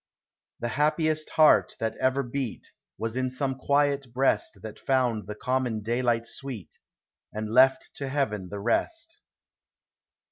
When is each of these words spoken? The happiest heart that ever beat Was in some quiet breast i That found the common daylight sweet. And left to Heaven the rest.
The 0.61 0.69
happiest 0.69 1.29
heart 1.29 1.75
that 1.79 1.95
ever 1.97 2.23
beat 2.23 2.71
Was 2.97 3.15
in 3.15 3.29
some 3.29 3.53
quiet 3.53 4.11
breast 4.11 4.53
i 4.57 4.59
That 4.61 4.79
found 4.79 5.27
the 5.27 5.35
common 5.35 5.81
daylight 5.83 6.25
sweet. 6.25 6.79
And 7.31 7.51
left 7.51 7.91
to 7.97 8.09
Heaven 8.09 8.49
the 8.49 8.59
rest. 8.59 9.19